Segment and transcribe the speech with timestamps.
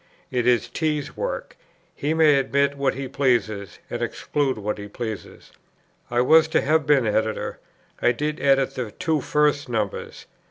[0.31, 1.55] It is T.'s work;
[1.95, 5.51] he may admit what he pleases; and exclude what he pleases.
[6.09, 7.59] I was to have been Editor.
[8.01, 10.25] I did edit the two first numbers.